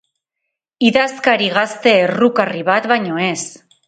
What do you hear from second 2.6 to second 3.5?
bat baino ez!